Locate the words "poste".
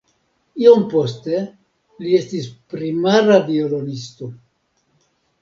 0.93-1.41